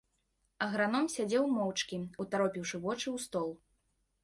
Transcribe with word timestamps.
Аграном 0.67 1.05
сядзеў 1.15 1.45
моўчкі, 1.59 2.01
утаропіўшы 2.25 2.83
вочы 2.87 3.05
ў 3.05 3.17
стол. 3.29 3.49